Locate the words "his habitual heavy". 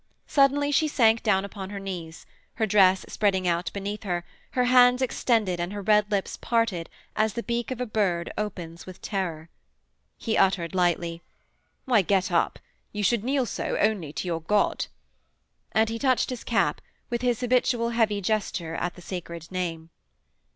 17.21-18.21